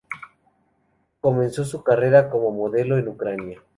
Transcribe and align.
Comenzó 1.21 1.63
su 1.63 1.83
carrera 1.83 2.31
como 2.31 2.49
modelo 2.49 2.97
en 2.97 3.07
Ucrania. 3.09 3.61